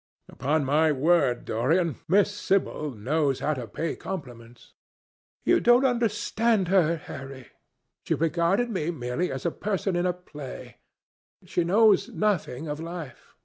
'""Upon 0.29 0.65
my 0.65 0.91
word, 0.91 1.45
Dorian, 1.45 1.97
Miss 2.07 2.33
Sibyl 2.35 2.89
knows 2.89 3.39
how 3.39 3.53
to 3.53 3.67
pay 3.67 3.95
compliments." 3.95 4.73
"You 5.43 5.59
don't 5.59 5.85
understand 5.85 6.69
her, 6.69 6.95
Harry. 6.95 7.49
She 8.05 8.15
regarded 8.15 8.71
me 8.71 8.89
merely 8.89 9.31
as 9.31 9.45
a 9.45 9.51
person 9.51 9.95
in 9.95 10.07
a 10.07 10.13
play. 10.13 10.77
She 11.45 11.63
knows 11.63 12.09
nothing 12.09 12.67
of 12.67 12.79
life. 12.79 13.35